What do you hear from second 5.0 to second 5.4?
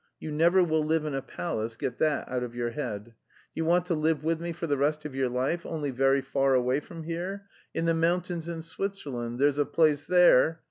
of your